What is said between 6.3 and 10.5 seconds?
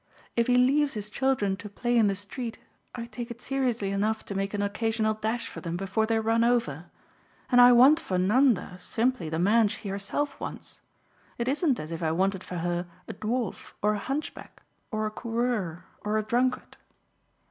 over. And I want for Nanda simply the man she herself